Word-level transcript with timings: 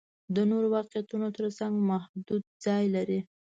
د 0.35 0.37
نورو 0.49 0.67
واقعیتونو 0.77 1.27
تر 1.37 1.45
څنګ 1.57 1.73
محدود 1.91 2.43
ځای 2.65 2.83
لري. 2.95 3.19